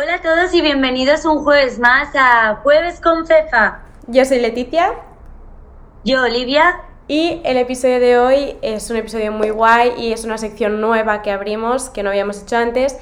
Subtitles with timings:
[0.00, 3.80] Hola a todos y bienvenidos un jueves más a Jueves con Fefa.
[4.06, 4.92] Yo soy Leticia.
[6.04, 6.82] Yo, Olivia.
[7.08, 11.20] Y el episodio de hoy es un episodio muy guay y es una sección nueva
[11.20, 12.96] que abrimos, que no habíamos hecho antes,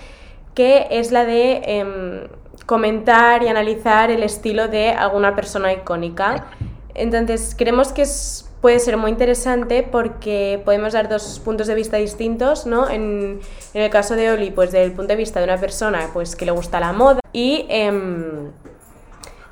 [0.55, 2.29] que es la de em,
[2.65, 6.47] comentar y analizar el estilo de alguna persona icónica.
[6.95, 11.99] Entonces, creemos que es puede ser muy interesante porque podemos dar dos puntos de vista
[11.99, 12.91] distintos, ¿no?
[12.91, 13.39] En,
[13.75, 16.47] el caso de Oli, pues desde el punto de vista de una persona pues, que
[16.47, 18.51] le gusta la moda y em,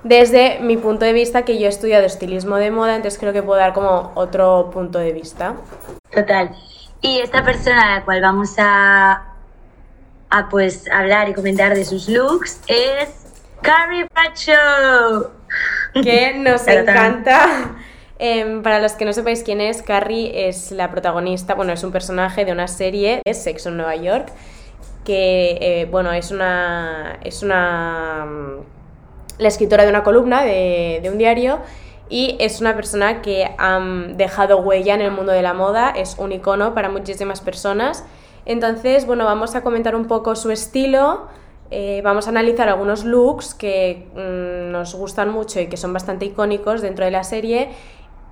[0.02, 3.44] desde mi punto de vista que yo he estudiado estilismo de moda, entonces creo que
[3.44, 5.54] puedo dar como otro punto de vista.
[6.12, 6.50] Total.
[7.00, 9.26] Y esta persona a la cual vamos a,
[10.30, 13.10] a pues hablar y comentar de sus looks es
[13.62, 15.30] Carrie Bradshaw.
[16.02, 17.76] Que nos encanta
[18.18, 21.90] Em, para los que no sepáis quién es, Carrie es la protagonista, bueno, es un
[21.90, 24.28] personaje de una serie, es Sexo en Nueva York,
[25.04, 31.18] que, eh, bueno, es una, es una, mm, la escritora de una columna de, un
[31.18, 31.58] diario
[32.08, 33.80] y es una persona que ha
[34.14, 38.04] dejado huella en el mundo de la moda, es un icono para muchísimas personas.
[38.46, 41.26] Entonces, bueno, vamos a comentar un poco su estilo,
[41.70, 46.26] eh, vamos a analizar algunos looks que mm, nos gustan mucho y que son bastante
[46.26, 47.70] icónicos dentro de la serie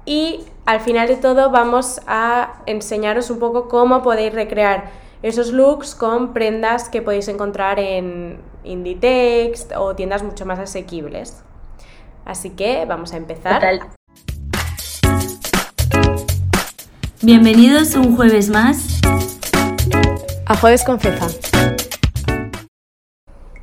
[0.05, 4.91] y al final de todo vamos a enseñaros un poco cómo podéis recrear
[5.22, 11.42] esos looks con prendas que podéis encontrar en Inditex o tiendas mucho más asequibles.
[12.25, 13.62] Así que vamos a empezar.
[17.23, 19.00] Bienvenidos un jueves más
[20.47, 21.27] a Jueves con Fefa.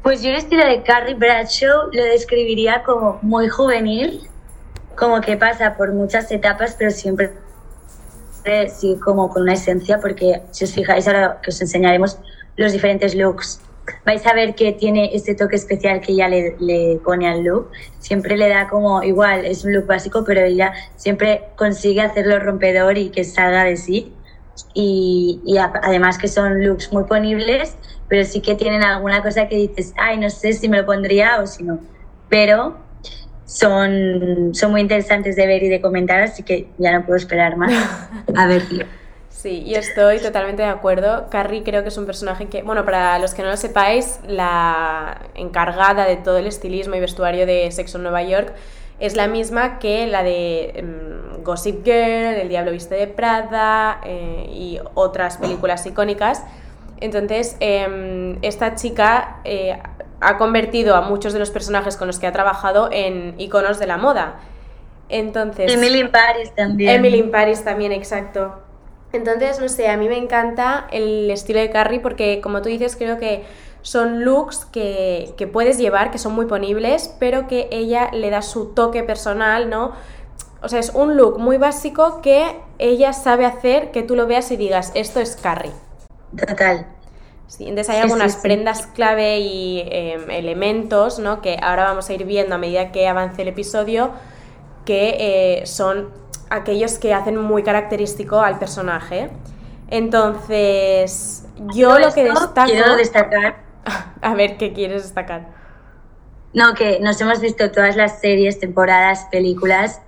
[0.02, 4.30] Pues yo el estilo de Carrie Bradshaw lo describiría como muy juvenil,
[5.00, 7.32] como que pasa por muchas etapas, pero siempre
[8.68, 12.20] sí como con una esencia, porque si os fijáis ahora que os enseñaremos
[12.58, 13.62] los diferentes looks,
[14.06, 17.70] vais a ver que tiene ese toque especial que ella le, le pone al look.
[18.00, 22.98] Siempre le da como igual, es un look básico, pero ella siempre consigue hacerlo rompedor
[22.98, 24.14] y que salga de sí.
[24.74, 27.76] Y, y además que son looks muy ponibles,
[28.08, 31.40] pero sí que tienen alguna cosa que dices, ay, no sé si me lo pondría
[31.40, 31.80] o si no.
[32.30, 32.89] Pero
[33.50, 37.58] son, son muy interesantes de ver y de comentar, así que ya no puedo esperar
[37.58, 37.74] más
[38.36, 38.86] a verlo.
[39.30, 41.30] Sí, yo estoy totalmente de acuerdo.
[41.32, 45.22] Carrie creo que es un personaje que, bueno, para los que no lo sepáis, la
[45.34, 48.54] encargada de todo el estilismo y vestuario de Sexo en Nueva York
[49.00, 54.48] es la misma que la de mm, Gossip Girl, El Diablo Viste de Prada eh,
[54.52, 56.44] y otras películas icónicas.
[57.00, 59.80] Entonces, em, esta chica eh,
[60.22, 63.88] ha convertido a muchos de los personajes con los que ha trabajado en iconos de
[63.88, 64.40] la moda.
[65.10, 66.96] Entonces, Emily in Paris también.
[66.96, 68.60] Emily in Paris también, exacto.
[69.12, 72.96] Entonces, no sé, a mí me encanta el estilo de Carrie porque, como tú dices,
[72.96, 73.44] creo que
[73.82, 78.42] son looks que, que puedes llevar, que son muy ponibles, pero que ella le da
[78.42, 79.94] su toque personal, ¿no?
[80.62, 84.52] O sea, es un look muy básico que ella sabe hacer que tú lo veas
[84.52, 85.72] y digas, esto es Carrie.
[86.38, 86.86] Total.
[87.50, 91.42] Sí, entonces hay algunas prendas clave y em, elementos ¿no?
[91.42, 94.12] que ahora vamos a ir viendo a medida que avance el episodio
[94.86, 96.12] que eh, son
[96.52, 99.32] aquellos que hacen muy característico al personaje.
[99.90, 102.70] Entonces, yo lo que destaco...
[102.70, 103.64] Quiero destacar...
[104.22, 105.48] A ver, ¿qué quieres destacar?
[106.54, 110.02] No, que nos hemos visto todas las series, temporadas, películas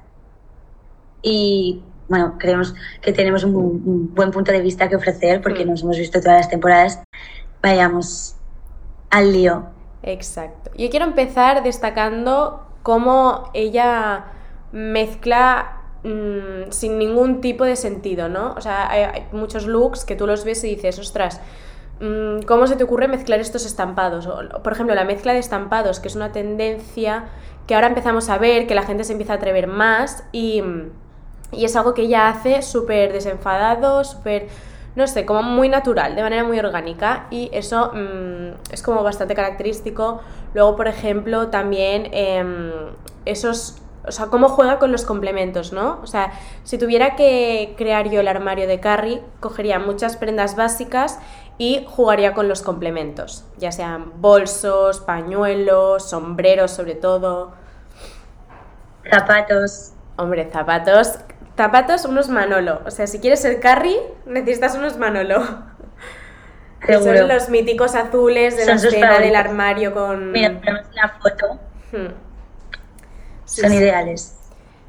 [1.23, 1.81] y
[2.11, 5.69] bueno, creemos que tenemos un, buen punto de vista que ofrecer porque mm.
[5.69, 7.01] nos hemos visto todas las temporadas.
[7.63, 8.35] Vayamos
[9.09, 9.67] al lío.
[10.03, 10.71] Exacto.
[10.77, 14.25] Yo quiero empezar destacando cómo ella
[14.73, 18.55] mezcla mm, sin ningún tipo de sentido, ¿no?
[18.57, 21.39] O sea, hay, muchos looks que tú los ves y dices, ostras,
[22.01, 24.27] mm, ¿cómo se te ocurre mezclar estos estampados?
[24.61, 27.29] por ejemplo, la mezcla de estampados, que es una tendencia
[27.67, 30.61] que ahora empezamos a ver, que la gente se empieza a atrever más y
[31.51, 34.47] y es algo que ella hace súper desenfadado, súper,
[34.95, 37.27] no sé, como muy natural, de manera muy orgánica.
[37.29, 40.21] Y eso mm, es como bastante característico.
[40.53, 42.71] Luego, por ejemplo, también em,
[43.25, 45.99] esos o sea, cómo juega con los complementos, ¿no?
[46.01, 46.31] O sea,
[46.63, 51.19] si tuviera que crear yo el armario de Carrie, cogería muchas prendas básicas
[51.59, 57.51] y jugaría con los complementos, ya sean bolsos, pañuelos, sombreros sobre todo.
[59.07, 59.91] Zapatos.
[60.17, 61.19] Hombre, zapatos
[61.61, 62.81] Zapatos, unos Manolo.
[62.87, 65.43] O sea, si quieres ser Carrie, necesitas unos Manolo.
[66.83, 70.31] Que son los míticos azules de la escena del armario con.
[70.31, 71.59] Mira, tenemos una foto.
[71.91, 72.11] Hmm.
[73.45, 74.35] son ideales.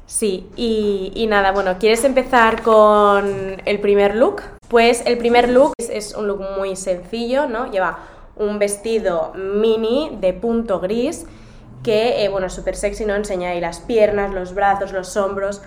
[0.07, 4.41] Sí, y, y, nada, bueno, ¿quieres empezar con el primer look?
[4.69, 7.69] Pues el primer look es, es un look muy sencillo, ¿no?
[7.69, 7.99] Lleva
[8.37, 11.27] un vestido mini de punto gris
[11.83, 13.13] que, eh, bueno, súper sexy, ¿no?
[13.13, 15.61] Enseña ahí las piernas, los brazos, los hombros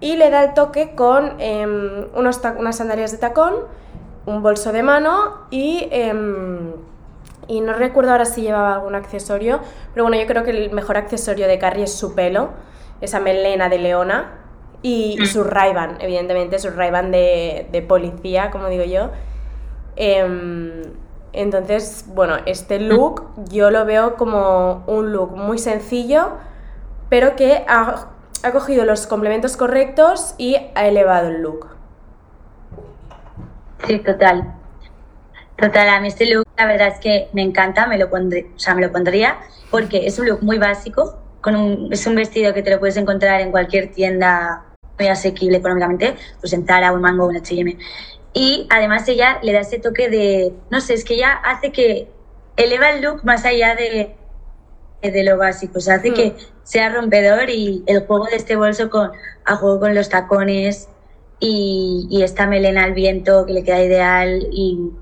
[0.00, 3.54] y le da el toque con em, unos unas sandalias de tacón,
[4.26, 5.88] un bolso de mano y...
[5.90, 6.72] Em,
[7.50, 9.60] y no recuerdo ahora si llevaba algún accesorio,
[9.94, 12.50] pero bueno, yo creo que el mejor accesorio de Carrie es su pelo,
[13.00, 14.38] esa melena de leona,
[14.82, 15.24] y, mm.
[15.24, 19.10] su ray evidentemente, su ray de, de, policía, como digo yo.
[19.96, 20.82] Em,
[21.32, 26.32] entonces, bueno, este look yo lo veo como un look muy sencillo,
[27.08, 28.08] pero que ha,
[28.44, 31.68] ha cogido los complementos correctos y ha elevado el look.
[33.86, 34.54] Sí, total.
[35.56, 38.58] Total, a mí este look la verdad es que me encanta, me lo, pondré, o
[38.58, 39.38] sea, me lo pondría
[39.70, 42.96] porque es un look muy básico, con un, es un vestido que te lo puedes
[42.96, 44.64] encontrar en cualquier tienda
[44.98, 47.76] muy asequible económicamente, pues en Zara, un Mango, un H&M.
[48.34, 52.08] Y además ella le da ese toque de, no sé, es que ella hace que
[52.56, 54.16] eleva el look más allá de,
[55.02, 56.36] de lo básico, o sea, hace que hmm.
[56.64, 59.12] sea rompedor y el juego de este bolso con,
[59.44, 60.88] a juego con los tacones
[61.40, 64.92] y, y esta melena al viento que le queda ideal y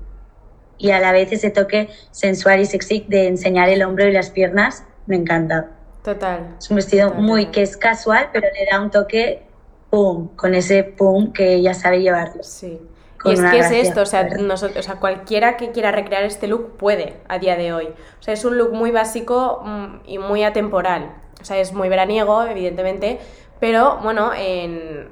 [0.77, 4.29] y a la vez ese toque sensual y sexy de enseñar el hombro y las
[4.29, 5.71] piernas, me encanta.
[6.03, 6.55] Total.
[6.59, 9.43] Es un vestido muy que es casual, pero le da un toque
[9.89, 12.43] pum, con ese pum que ella sabe llevarlo.
[12.43, 12.79] Sí.
[13.25, 16.47] Y es que es esto, o sea, nosotros, o sea, cualquiera que quiera recrear este
[16.47, 17.87] look puede a día de hoy.
[18.19, 21.13] O sea, es un look muy básico mm, y muy atemporal.
[21.41, 23.19] O sea, es muy veraniego, evidentemente,
[23.59, 25.09] pero bueno, en,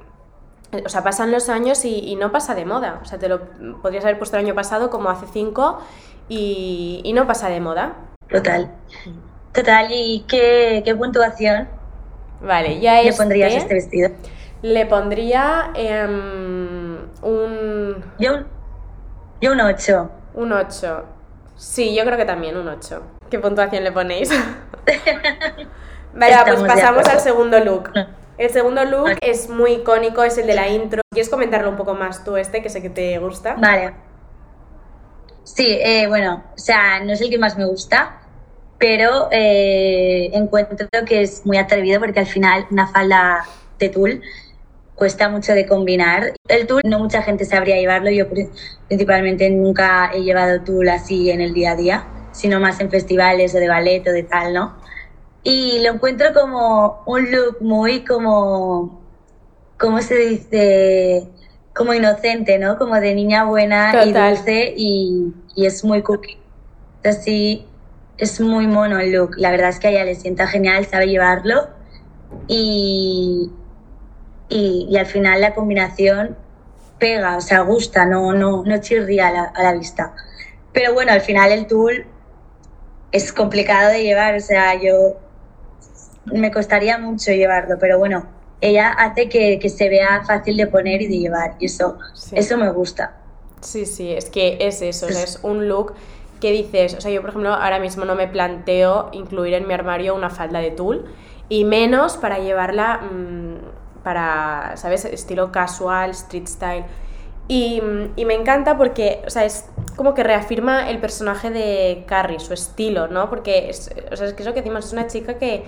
[0.84, 3.00] o sea, pasan los años y, no pasa de moda.
[3.02, 3.40] O sea, te lo
[3.82, 5.78] podrías haber puesto el año pasado como hace cinco
[6.28, 7.94] y, no pasa de moda.
[8.28, 8.72] Total.
[9.52, 11.68] Total, ¿y qué, puntuación?
[12.40, 14.10] Vale, ya ¿Le pondrías este vestido?
[14.62, 16.65] Le pondría em,
[17.26, 18.04] un...
[18.18, 18.46] Yo un...
[19.40, 20.10] Yo un 8.
[20.34, 21.04] Un 8.
[21.56, 23.02] Sí, yo creo que también un 8.
[23.30, 24.30] ¿Qué puntuación le ponéis?
[26.14, 27.90] vale, pues pasamos al segundo look.
[28.38, 31.02] El segundo look es muy icónico, es el de la intro.
[31.10, 33.54] ¿Quieres comentarlo un poco más tú este, que sé que te gusta?
[33.58, 33.94] Vale.
[35.44, 38.20] Sí, eh, bueno, o sea, no es el que más me gusta,
[38.78, 43.46] pero eh, encuentro que es muy atrevido porque al final una falda
[43.78, 44.22] de tul
[44.96, 46.32] cuesta mucho de combinar.
[46.48, 48.26] El tul no mucha gente sabría llevarlo, yo
[48.88, 53.54] principalmente nunca he llevado tul así en el día a día, sino más en festivales
[53.54, 54.86] o de ballet o de tal, ¿no?
[55.46, 59.00] y lo encuentro como un look muy como,
[59.78, 61.28] ¿cómo se dice?
[61.72, 62.76] Como inocente, ¿no?
[62.78, 66.36] Como de niña buena y dulce y, es muy cookie.
[67.04, 67.64] Así
[68.18, 69.36] es muy mono el look.
[69.36, 71.68] La verdad es que a ella le sienta genial, sabe llevarlo
[72.48, 73.52] y,
[74.48, 76.36] y, al final la combinación
[76.98, 80.14] pega, o sea, gusta, no, no, no chirría a la, a la vista.
[80.72, 82.06] Pero bueno, al final el tul
[83.12, 85.16] es complicado de llevar, o sea, yo
[86.26, 88.26] me costaría mucho llevarlo, pero bueno,
[88.60, 91.98] ella hace que, se vea fácil de poner y de llevar, y eso,
[92.32, 93.16] eso me gusta.
[93.60, 95.94] Sí, sí, es que es eso, es un look
[96.40, 99.74] que dices, o sea, yo por ejemplo ahora mismo no me planteo incluir en mi
[99.74, 101.06] armario una falda de tul,
[101.48, 103.54] y menos para llevarla mm,
[104.06, 106.84] para, ¿sabes?, estilo casual, street style.
[107.48, 107.82] Y,
[108.14, 109.66] y, me encanta porque, o sea, es
[109.96, 113.28] como que reafirma el personaje de Carrie, su estilo, ¿no?
[113.28, 115.64] Porque, es, o sea, es que eso que decimos, es una chica que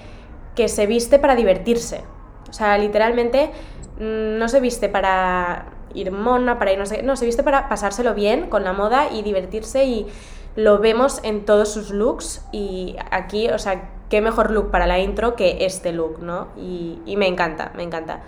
[0.59, 2.03] que se viste para divertirse.
[2.51, 3.53] O sea, literalmente
[4.01, 7.69] mm, no se viste para ir mona, para ir no sé, no, se viste para
[7.69, 10.09] pasárselo bien con la moda y divertirse y
[10.57, 14.99] lo vemos en todos sus looks y aquí, o sea, qué mejor look para la
[14.99, 16.49] intro que este look, ¿no?
[16.57, 18.23] Y, me encanta, me encanta.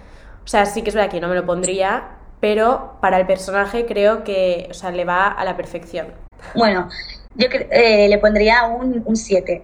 [0.44, 3.86] O sea, sí que es verdad que no me lo pondría, pero para el personaje
[3.86, 6.08] creo que, o sea, le va a la perfección.
[6.54, 6.88] Bueno,
[7.34, 9.62] yo eh, le pondría un 7.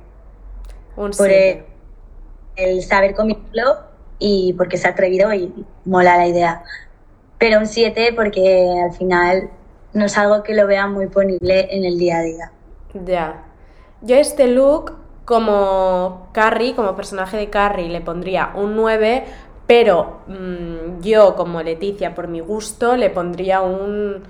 [0.97, 1.77] Un 7
[2.57, 3.79] el saber combinarlo
[4.19, 5.53] y porque se ha atrevido y
[5.85, 6.65] mola la idea.
[7.39, 9.51] Pero un 7 porque al final
[9.93, 12.53] no es algo que lo vea muy ponible en el día a día.
[13.05, 13.45] Ya.
[14.01, 19.25] Yo este look, como Carrie, como personaje de Carrie, le pondría un 9,
[19.67, 24.23] pero mm, yo, como Leticia, por mi gusto, le pondría un.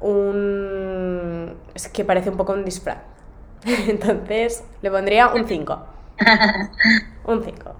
[0.00, 1.54] un.
[1.74, 2.98] Es que parece un poco un disfraz.
[3.88, 5.86] Entonces, le pondría un 5.
[7.26, 7.74] Un 5.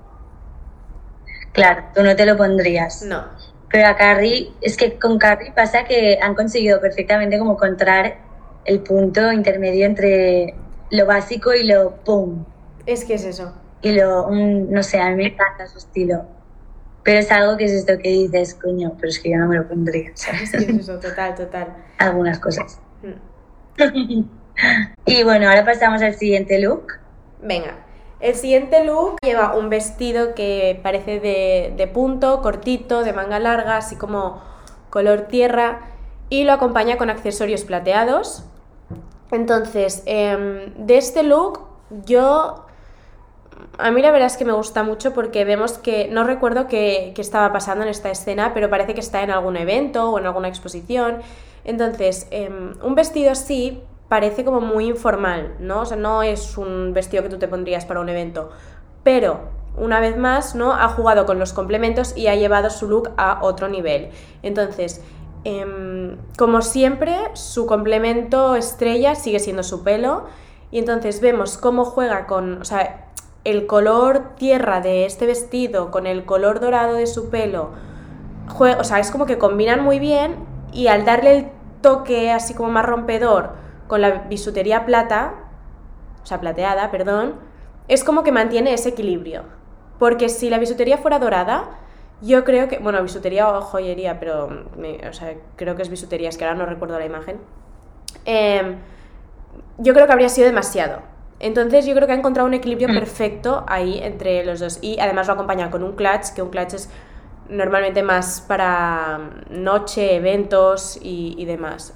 [1.53, 3.03] Claro, tú no te lo pondrías.
[3.03, 3.25] No.
[3.71, 8.19] Pero a Carrie, es que con Carrie pasa que han conseguido perfectamente como encontrar
[8.65, 10.55] el punto intermedio entre
[10.91, 12.45] lo básico y lo pum.
[12.87, 13.53] Es que es eso.
[13.83, 16.25] Y lo, no sé, a mí me encanta su estilo.
[17.03, 19.57] Pero es algo que es esto que dices, coño, pero es que yo no me
[19.57, 20.11] lo pondría.
[20.43, 21.69] Es que es eso, total, total.
[21.99, 22.81] Algunas cosas.
[23.03, 24.23] Mm.
[25.05, 26.95] Y bueno, ahora pasamos al siguiente look.
[27.43, 27.77] Venga,
[28.21, 33.77] el siguiente look lleva un vestido que parece de, de punto, cortito, de manga larga,
[33.77, 34.43] así como
[34.89, 35.81] color tierra,
[36.31, 38.47] y lo acompaña con accesorios plateados.
[39.31, 41.61] Entonces, em, de este look,
[42.05, 42.65] yo.
[43.79, 46.09] A mí la verdad es que me gusta mucho porque vemos que.
[46.09, 50.11] No recuerdo qué, estaba pasando en esta escena, pero parece que está en algún evento
[50.11, 51.19] o en alguna exposición.
[51.65, 55.81] Entonces, em, un vestido así parece como muy informal, ¿no?
[55.81, 58.51] O sea, no es un vestido que tú te pondrías para un evento.
[59.03, 59.41] Pero,
[59.77, 60.73] una vez más, ¿no?
[60.73, 64.11] Ha jugado con los complementos y ha llevado su look a otro nivel.
[64.43, 65.03] Entonces,
[65.47, 70.25] em, como siempre, su complemento estrella sigue siendo su pelo.
[70.71, 73.07] Y entonces vemos cómo juega con, o sea,
[73.45, 77.71] el color tierra de este vestido con el color dorado de su pelo.
[78.59, 80.37] o sea, es como que combinan muy bien
[80.73, 81.49] y al darle el
[81.81, 83.51] toque así como más rompedor
[83.87, 85.35] con la bisutería plata,
[86.23, 87.37] o sea, plateada, perdón,
[87.87, 89.45] es como que mantiene ese equilibrio.
[89.99, 91.71] Porque si la bisutería fuera dorada,
[92.23, 96.39] yo creo que, bueno, bisutería o joyería, pero o sea, creo que es bisutería, es
[96.39, 97.39] que ahora no recuerdo la imagen.
[98.25, 98.77] Em,
[99.79, 101.03] yo creo que habría sido demasiado.
[101.39, 102.95] Entonces yo creo que ha encontrado un equilibrio mm.
[102.95, 104.79] perfecto ahí entre los dos.
[104.81, 106.89] Y además lo acompaña con un clutch, que un clutch es
[107.49, 109.21] normalmente más para
[109.51, 111.95] noche, eventos y, demás.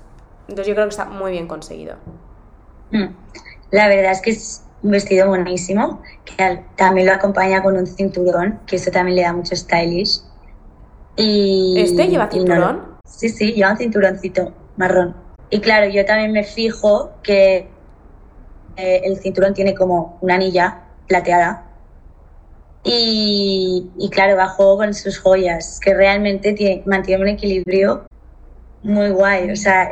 [0.48, 1.96] Entonces yo creo que está muy bien conseguido.
[2.90, 3.06] Mm.
[3.70, 8.60] La verdad es que es un vestido buenísimo, que también lo acompaña con un cinturón,
[8.66, 10.20] que eso también le da mucho stylish.
[11.16, 12.96] Y, ¿Este lleva cinturón?
[13.04, 15.16] sí, sí, lleva un cinturoncito marrón.
[15.50, 17.68] Y claro, yo también me fijo que
[18.76, 21.70] eh, el cinturón tiene como una anilla plateada
[22.82, 28.06] y, claro, va con sus joyas, que realmente tiene, mantiene un equilibrio
[28.82, 29.50] muy guay.
[29.50, 29.90] O sea,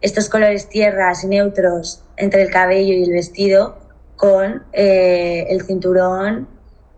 [0.00, 3.78] estos colores tierras neutros entre el cabello y el vestido
[4.18, 6.46] con eh, el cinturón,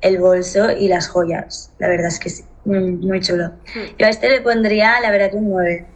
[0.01, 1.73] el bolso y las joyas.
[1.79, 3.51] La verdad es que sí, muy, chulo.
[3.73, 3.97] Hmm.
[3.97, 5.87] Yo a este le pondría, la verdad, un 9.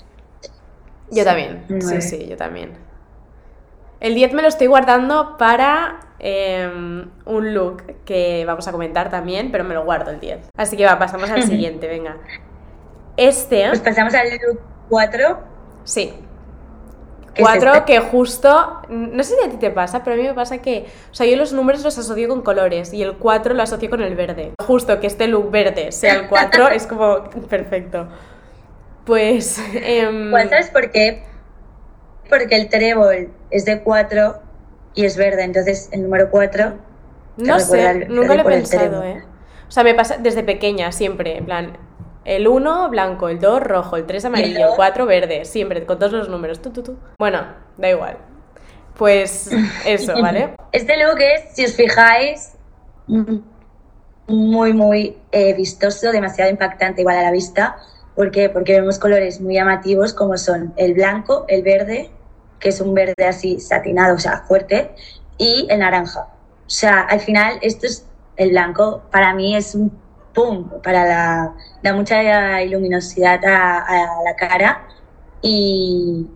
[1.10, 2.70] Yo también, sí, sí, yo también.
[3.98, 9.52] El 10 me lo estoy guardando para Em, un look que vamos a comentar también,
[9.52, 10.52] pero me lo guardo el 10.
[10.56, 12.16] Así que va, pasamos al siguiente, venga.
[13.18, 13.68] Este.
[13.68, 15.38] Pues pasamos al look 4.
[15.84, 16.14] Sí.
[17.38, 17.84] 4 este?
[17.84, 20.86] que justo, no sé si a ti te pasa, pero a mí me pasa que,
[21.10, 24.02] o sea, yo los números los asocio con colores y el 4 lo asocio con
[24.02, 24.52] el verde.
[24.60, 28.08] Justo que este look verde sea el 4 es como perfecto.
[29.04, 29.60] Pues...
[29.74, 31.24] Eh, ¿Sabes por qué?
[32.28, 34.40] Porque el trébol es de 4
[34.94, 36.72] y es verde, entonces el número 4...
[37.36, 39.24] No sé, nunca lo he pensado, ¿eh?
[39.68, 41.76] O sea, me pasa desde pequeña, siempre, en plan,
[42.24, 46.12] el 1 blanco, el 2 rojo, el 3 amarillo, el 4 verde, siempre, con todos
[46.12, 46.60] los números.
[46.60, 46.96] Tú, tú, tú.
[47.18, 47.44] Bueno,
[47.76, 48.18] da igual.
[48.96, 49.50] Pues
[49.86, 50.56] eso, ¿vale?
[50.72, 52.52] Este look es, si os fijáis,
[54.26, 57.76] muy, muy eh, vistoso, demasiado impactante igual a la vista.
[58.14, 58.48] ¿Por qué?
[58.48, 62.10] Porque vemos colores muy llamativos como son el blanco, el verde,
[62.60, 64.92] que es un verde así satinado, o sea, fuerte,
[65.36, 66.28] y el naranja.
[66.66, 69.90] O sea, al final esto es el blanco, para mí es un
[70.34, 74.86] pum, para la, da mucha luminosidad a, la cara
[75.40, 76.26] y,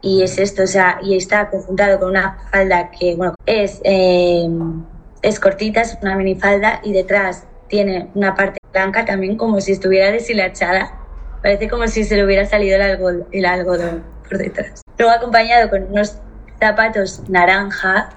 [0.00, 4.84] y, es esto, o sea, y está conjuntado con una falda que, bueno, es, em,
[5.22, 10.10] es cortita, es una minifalda y detrás tiene una parte blanca también como si estuviera
[10.10, 10.98] deshilachada.
[11.42, 14.82] Parece como si se le hubiera salido el algodón, el algodón por detrás.
[14.98, 16.18] Luego acompañado con unos
[16.60, 18.10] zapatos naranja,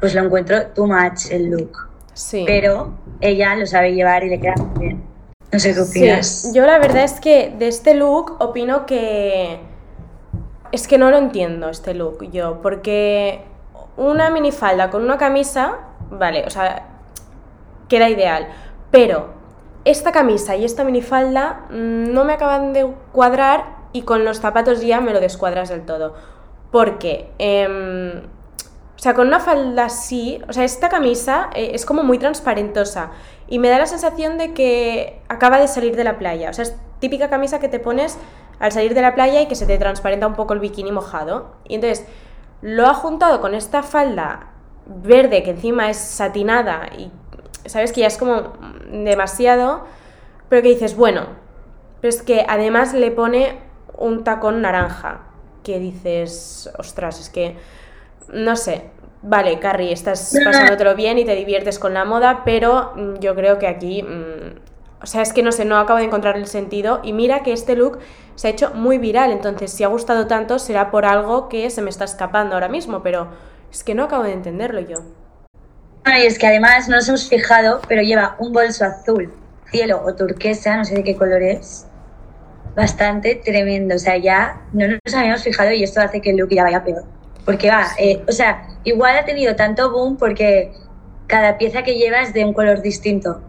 [0.00, 1.88] pues lo encuentro too much el look.
[2.16, 2.44] Sí.
[2.46, 5.04] Pero ella lo sabe llevar y le queda muy bien.
[5.52, 6.50] No sé qué opinas.
[6.54, 9.60] Yo la verdad es que de este look opino que...
[10.72, 13.42] Es que no lo entiendo este look yo, porque
[13.98, 15.78] una minifalda con una camisa,
[16.10, 16.86] vale, o sea,
[17.88, 18.48] queda ideal.
[18.90, 19.34] Pero
[19.84, 24.80] esta camisa y esta minifalda mm, no me acaban de cuadrar y con los zapatos
[24.80, 26.14] ya me lo descuadras del todo.
[26.70, 28.22] Porque, em,
[28.96, 33.10] o sea, con una falda así, o sea, esta camisa eh, es como muy transparentosa
[33.46, 36.50] y me da la sensación de que acaba de salir de la playa.
[36.50, 38.18] O sea, es típica camisa que te pones
[38.58, 41.56] al salir de la playa y que se te transparenta un poco el bikini mojado.
[41.68, 42.06] Y entonces
[42.62, 44.52] lo ha juntado con esta falda
[44.86, 47.10] verde que encima es satinada y
[47.66, 48.52] sabes que ya es como
[48.90, 49.84] demasiado,
[50.48, 51.26] pero que dices, bueno,
[52.00, 53.58] pero es que además le pone
[53.98, 55.22] un tacón naranja,
[55.64, 57.56] que dices, ostras, es que,
[58.32, 58.82] no sé,
[59.22, 63.58] vale, Carrie, estás pasándotelo bien y te diviertes con la moda, pero mm, yo creo
[63.58, 64.66] que aquí mm,
[65.02, 67.00] o sea, es que no sé, no acabo de encontrar el sentido.
[67.02, 67.98] Y mira que este look
[68.34, 71.82] se ha hecho muy viral, entonces si ha gustado tanto será por algo que se
[71.82, 73.28] me está escapando ahora mismo, pero
[73.70, 75.02] es que no acabo de entenderlo yo.
[76.06, 79.32] Y es que además no nos hemos fijado, pero lleva un bolso azul,
[79.70, 81.86] cielo o turquesa, no sé de qué color es.
[82.74, 86.50] Bastante tremendo, o sea, ya no nos habíamos fijado y esto hace que el look
[86.50, 87.04] ya vaya peor.
[87.46, 90.72] Porque va, eh, o sea, igual ha tenido tanto boom porque
[91.26, 93.40] cada pieza que lleva es de un color distinto.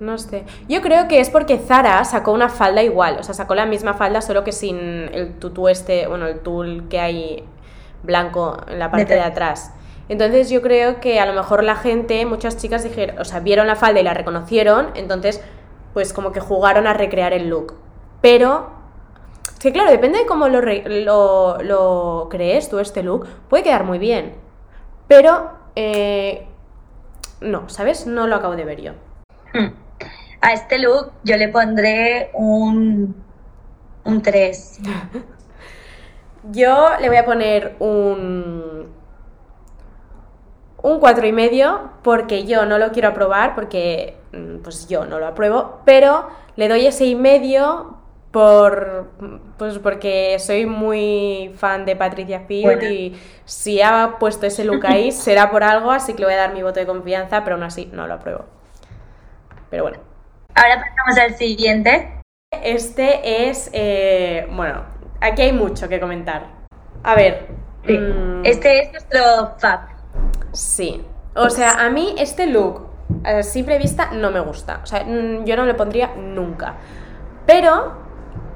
[0.00, 0.44] No sé.
[0.68, 3.94] Yo creo que es porque Zara sacó una falda igual, o sea, sacó la misma
[3.94, 4.76] falda solo que sin
[5.12, 7.44] el tutú este, bueno, el tul que hay
[8.02, 9.72] blanco en la parte de, atrás.
[10.08, 13.66] Entonces yo creo que a lo mejor la gente, muchas chicas dijeron, o sea, vieron
[13.66, 15.40] la falda y la reconocieron, entonces
[15.94, 17.74] pues como que jugaron a recrear el look.
[18.20, 18.70] Pero,
[19.58, 23.98] sí, claro, depende de cómo lo, lo, lo crees tú este look, puede quedar muy
[23.98, 24.34] bien.
[25.06, 26.46] Pero, eh,
[27.40, 28.06] no, ¿sabes?
[28.06, 28.92] No lo acabo de ver yo.
[29.54, 29.72] Hmm.
[30.40, 33.14] A este look yo le pondré un,
[34.04, 34.80] un 3.
[36.52, 38.98] yo le voy a poner un
[40.82, 45.18] un 4 y medio porque yo no lo quiero aprobar porque mm, pues yo no
[45.18, 47.97] lo apruebo, pero le doy ese y medio
[48.30, 49.10] por
[49.56, 55.12] pues porque soy muy fan de Patricia Field y si ha puesto ese look ahí
[55.12, 57.64] será por algo, así que le voy a dar mi voto de confianza, pero aún
[57.64, 58.44] así no lo apruebo.
[59.70, 59.98] Pero bueno.
[60.54, 62.20] Ahora pasamos al siguiente.
[62.50, 64.84] Este es, eh, bueno,
[65.20, 66.46] aquí hay mucho que comentar.
[67.02, 67.48] A ver.
[67.84, 69.80] Mm, este es nuestro fab.
[70.52, 71.04] Sí.
[71.34, 72.88] O sea, a mí este look,
[73.24, 74.80] a simple vista, no me gusta.
[74.82, 76.76] O sea, mm, yo no le pondría nunca.
[77.46, 78.07] Pero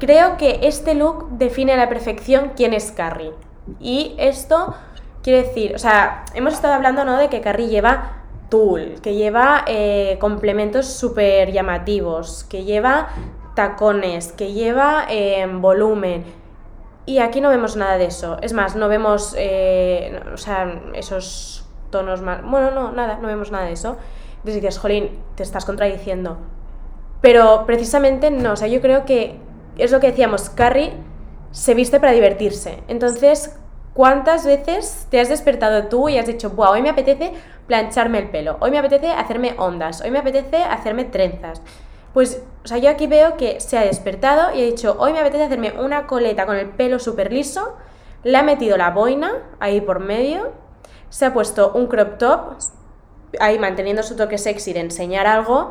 [0.03, 3.31] creo que este look define a la perfección quién es Carrie.
[3.79, 4.75] Y esto
[5.23, 7.17] quiere decir, o sea, hemos estado hablando, ¿no?
[7.19, 13.11] De que Carrie lleva tul, que lleva eh, complementos súper llamativos, que lleva
[13.55, 16.25] tacones, que lleva eh, volumen.
[17.07, 18.39] Y aquí no vemos nada de eso.
[18.43, 22.43] Es más, no vemos, eh, o sea, esos tonos más...
[22.43, 23.97] Bueno, no, nada, no vemos nada de eso.
[24.39, 26.39] Entonces dices, jolín, te estás contradiciendo.
[27.21, 29.39] Pero precisamente no, o sea, yo creo que
[29.79, 30.93] es lo que decíamos, Carrie
[31.51, 32.83] se viste para divertirse.
[32.89, 33.57] Entonces,
[33.95, 37.33] ¿cuántas veces te has despertado tú y has dicho, Buah, hoy me apetece
[37.67, 41.63] plancharme el pelo, hoy me apetece hacerme ondas, hoy me apetece hacerme trenzas?
[42.15, 45.21] Pues, o sea, yo aquí veo que se ha despertado y ha dicho, hoy me
[45.21, 47.77] apetece hacerme una coleta con el pelo súper liso,
[48.23, 50.53] le ha metido la boina ahí por medio
[51.13, 52.41] se ha puesto un crop top,
[53.39, 55.71] ahí manteniendo su toque sexy de enseñar algo,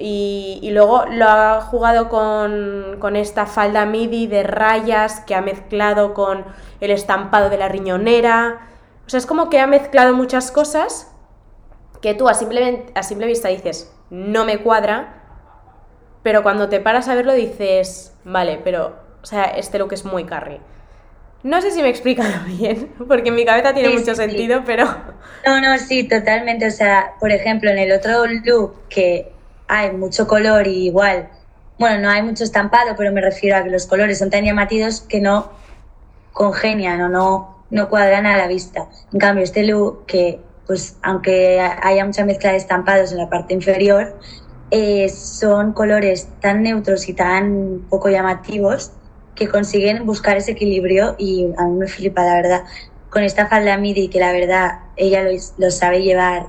[0.00, 6.14] y, luego lo ha jugado con, con, esta falda midi de rayas que ha mezclado
[6.14, 6.44] con
[6.80, 8.60] el estampado de la riñonera.
[9.06, 11.12] O sea, es como que ha mezclado muchas cosas
[12.00, 15.22] que tú a simple, a simple vista dices, no me cuadra,
[16.22, 20.24] pero cuando te paras a verlo dices, vale, pero, o sea, este look es muy
[20.24, 20.60] carry.
[21.42, 24.84] No sé si me he explicado bien, porque en mi cabeza tiene mucho sentido, pero...
[25.46, 26.66] No, no, sí, totalmente.
[26.66, 29.32] O sea, por ejemplo, en el otro look que
[29.70, 31.28] hay mucho color y igual,
[31.78, 35.00] bueno, no hay mucho estampado, pero me refiero a que los colores son tan llamativos
[35.02, 35.52] que no
[36.32, 38.88] congenian o no, no cuadran a la vista.
[39.12, 43.54] En cambio, este look que, pues, aunque haya mucha mezcla de estampados en la parte
[43.54, 44.18] inferior,
[44.72, 48.92] eh, son colores tan neutros y tan poco llamativos
[49.36, 52.64] que consiguen buscar ese equilibrio y a mí me flipa, la verdad,
[53.08, 55.22] con esta falda midi que la verdad ella
[55.58, 56.46] lo, sabe llevar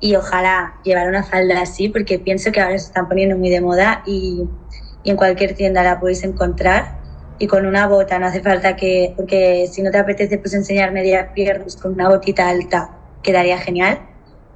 [0.00, 3.60] y ojalá llevar una falda así porque pienso que ahora se están poniendo muy de
[3.60, 4.48] moda y,
[5.04, 6.98] en cualquier tienda la podéis encontrar
[7.38, 10.92] y con una bota, no hace falta que, porque si no te apetece pues enseñar
[10.92, 12.90] media piernas con una botita alta
[13.22, 13.98] quedaría genial,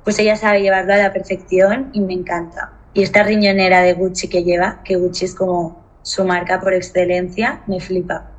[0.04, 2.72] pues ella sabe llevarlo a la perfección y me encanta.
[2.92, 7.62] Y esta riñonera de Gucci que lleva, que Gucci es como su marca por excelencia,
[7.66, 8.30] me flipa.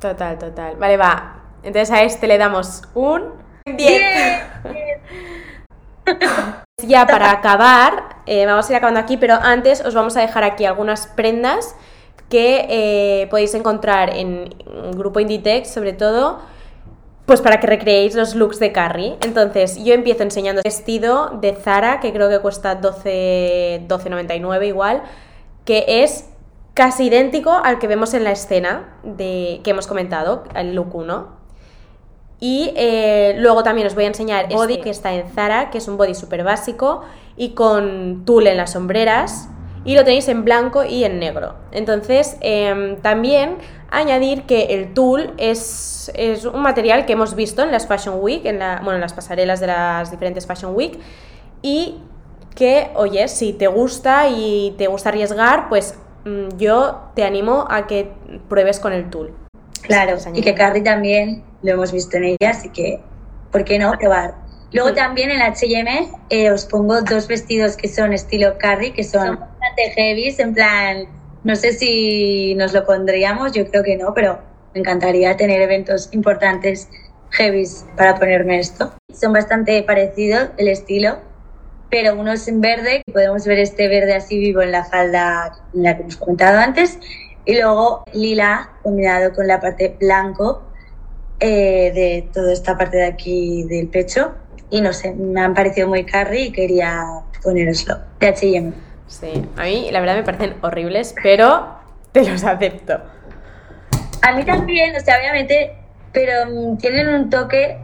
[0.00, 0.76] Total, total.
[0.76, 1.42] Vale, va.
[1.62, 3.32] Entonces a este le damos un
[3.64, 4.02] 10.
[6.86, 10.44] ya para acabar, eh, vamos a ir acabando aquí, pero antes os vamos a dejar
[10.44, 11.74] aquí algunas prendas
[12.28, 14.54] que eh, podéis encontrar en
[14.96, 16.40] grupo Inditex, sobre todo,
[17.24, 19.16] pues para que recreéis los looks de Carrie.
[19.22, 25.02] Entonces, yo empiezo enseñando vestido de Zara, que creo que cuesta 12,99 igual,
[25.64, 26.26] que es
[26.74, 31.37] casi idéntico al que vemos en la escena de, que hemos comentado, el look 1.
[32.40, 35.78] Y eh, luego también os voy a enseñar el body que está en Zara, que
[35.78, 37.02] es un body súper básico
[37.36, 39.48] y con tul en las sombreras.
[39.84, 41.54] Y lo tenéis en blanco y en negro.
[41.72, 43.56] Entonces, em, también
[43.90, 48.44] añadir que el tul es, es, un material que hemos visto en las Fashion Week,
[48.44, 50.98] en, la, bueno, en las pasarelas de las diferentes Fashion Week.
[51.62, 51.96] Y
[52.54, 57.86] que, oye, si te gusta y te gusta arriesgar, pues mm, yo te animo a
[57.86, 58.10] que
[58.48, 59.32] pruebes con el tul.
[59.82, 63.00] Claro, y que Carrie también lo hemos visto en ella, así que,
[63.50, 64.34] ¿por qué no probar?
[64.72, 69.38] Luego también en H&M eh, os pongo dos vestidos que son estilo Carrie, que son
[69.38, 71.06] bastante heavy, en plan,
[71.42, 74.38] no sé si nos lo pondríamos, yo creo que no, pero
[74.74, 76.88] me encantaría tener eventos importantes
[77.30, 77.64] heavy
[77.96, 78.92] para ponerme esto.
[79.12, 81.18] Son bastante parecidos el estilo,
[81.90, 85.82] pero uno es en verde, podemos ver este verde así vivo en la falda en
[85.82, 86.98] la que hemos comentado antes,
[87.46, 90.67] y luego lila combinado con la parte blanco
[91.40, 94.34] eh, de toda esta parte de aquí del pecho.
[94.70, 97.04] Y no sé, me han parecido muy carry y quería
[97.42, 98.72] poneroslo de H&M.
[99.06, 101.78] Sí, a mí la verdad me parecen horribles, pero
[102.12, 103.00] te los acepto.
[104.20, 105.74] A mí también, o sea, obviamente,
[106.12, 107.78] pero mm, tienen un toque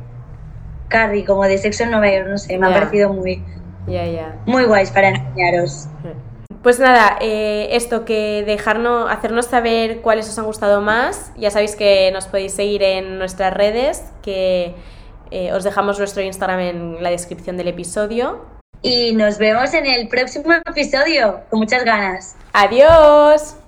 [0.88, 3.42] carry, como de sexo en Nueva York, no sé, me ha parecido muy,
[4.46, 5.88] muy guays para enseñaros.
[6.64, 11.30] Pues nada, eh, esto que dejarnos, hacernos saber cuáles os han gustado más.
[11.36, 14.74] Ya sabéis que nos podéis seguir en nuestras redes, que
[15.30, 18.46] eh, os dejamos nuestro Instagram en la descripción del episodio.
[18.80, 22.34] Y nos vemos en el próximo episodio, con muchas ganas.
[22.54, 23.63] Adiós.